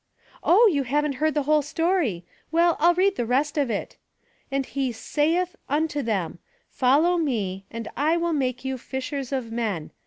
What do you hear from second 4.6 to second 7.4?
he saith unto them: ''Follow